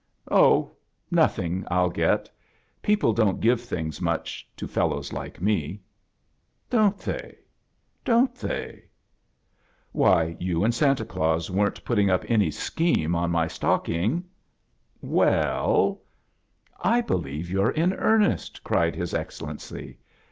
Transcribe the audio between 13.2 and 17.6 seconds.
my stock ingr "Vefl—" "I believe